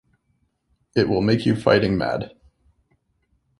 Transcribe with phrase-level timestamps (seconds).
[0.95, 2.31] It Will Make You Fighting Mad.